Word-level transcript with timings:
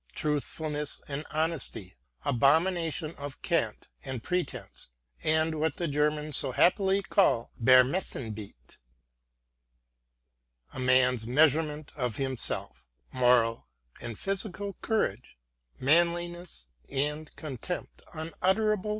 Truth 0.15 0.45
fulness 0.45 0.99
and 1.07 1.25
honesty, 1.29 1.93
abomination 2.25 3.13
of 3.19 3.39
cant 3.43 3.87
and 4.03 4.23
pretence 4.23 4.87
and 5.23 5.59
what 5.59 5.75
the 5.75 5.87
Germans 5.87 6.35
so 6.35 6.53
happily 6.53 7.03
call 7.03 7.51
Vermessenheit, 7.63 8.77
a 10.73 10.79
man's 10.79 11.27
mismeasurement 11.27 11.95
of 11.95 12.15
him 12.15 12.35
self; 12.35 12.87
moral 13.13 13.67
and 14.01 14.17
physical 14.17 14.73
courage; 14.81 15.37
manliness^ 15.79 16.65
and 16.89 17.35
contempt 17.35 18.01
unutterable 18.15 18.89